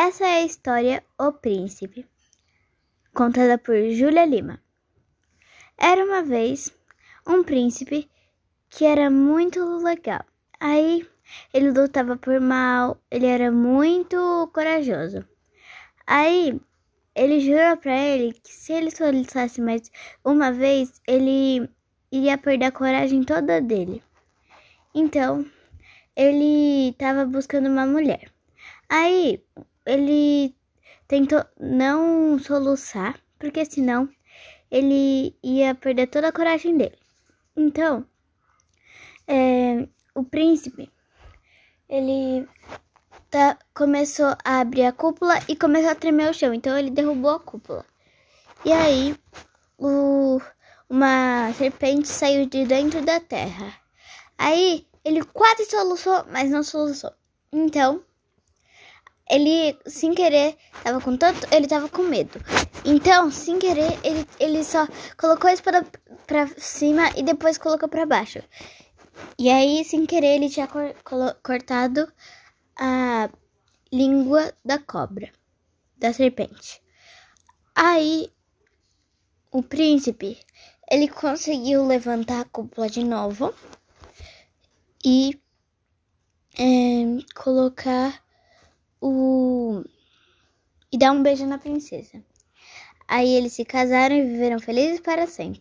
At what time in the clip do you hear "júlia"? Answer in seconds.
3.90-4.24